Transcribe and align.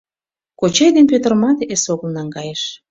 Кочай 0.59 0.89
ден 0.95 1.05
Пӧтырымат 1.11 1.57
эсогыл 1.73 2.09
наҥгайыш. 2.17 2.61